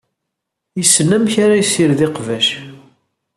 [0.79, 2.47] Yessen amek ara yessired iqbac.